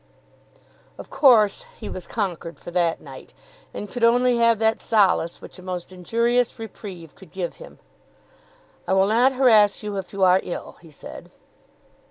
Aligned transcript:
Of 0.97 1.11
course 1.11 1.67
he 1.79 1.87
was 1.87 2.07
conquered 2.07 2.57
for 2.57 2.71
that 2.71 3.01
night, 3.01 3.33
and 3.71 3.87
could 3.87 4.03
only 4.03 4.37
have 4.37 4.57
that 4.57 4.81
solace 4.81 5.41
which 5.41 5.59
a 5.59 5.61
most 5.61 5.91
injurious 5.91 6.57
reprieve 6.57 7.13
could 7.13 7.31
give 7.31 7.57
him. 7.57 7.77
"I 8.87 8.93
will 8.93 9.05
not 9.05 9.33
harass 9.33 9.83
you, 9.83 9.97
if 9.97 10.11
you 10.11 10.23
are 10.23 10.39
ill," 10.43 10.77
he 10.81 10.89
said. 10.89 11.29